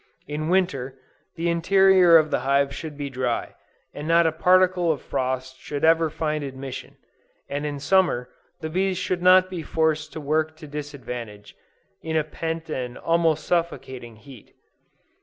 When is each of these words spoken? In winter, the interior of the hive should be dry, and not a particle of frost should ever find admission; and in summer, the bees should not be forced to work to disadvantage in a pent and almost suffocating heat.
In 0.27 0.49
winter, 0.49 0.97
the 1.35 1.47
interior 1.47 2.17
of 2.17 2.31
the 2.31 2.39
hive 2.39 2.73
should 2.73 2.97
be 2.97 3.07
dry, 3.07 3.53
and 3.93 4.07
not 4.07 4.25
a 4.25 4.31
particle 4.31 4.91
of 4.91 4.99
frost 4.99 5.59
should 5.59 5.85
ever 5.85 6.09
find 6.09 6.43
admission; 6.43 6.97
and 7.47 7.67
in 7.67 7.79
summer, 7.79 8.27
the 8.61 8.69
bees 8.71 8.97
should 8.97 9.21
not 9.21 9.47
be 9.47 9.61
forced 9.61 10.11
to 10.13 10.19
work 10.19 10.57
to 10.57 10.65
disadvantage 10.65 11.55
in 12.01 12.17
a 12.17 12.23
pent 12.23 12.67
and 12.67 12.97
almost 12.97 13.45
suffocating 13.45 14.15
heat. 14.15 14.55